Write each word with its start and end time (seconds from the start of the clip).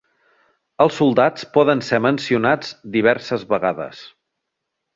Els 0.85 0.95
soldats 1.01 1.45
poden 1.57 1.85
ser 1.89 1.99
mencionats 2.07 2.73
diverses 2.97 3.47
vegades. 3.55 4.03